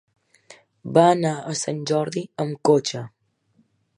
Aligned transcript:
Va 0.97 1.03
anar 1.09 1.33
a 1.51 1.53
Sant 1.59 1.85
Jordi 1.93 2.25
amb 2.45 2.57
cotxe. 2.71 3.05